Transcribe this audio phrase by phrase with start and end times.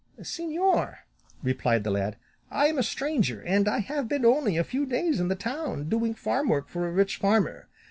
[0.21, 0.95] "Señor,"
[1.43, 2.17] replied the lad,
[2.49, 5.89] "I am a stranger, and I have been only a few days in the town,
[5.89, 7.67] doing farm work for a rich farmer.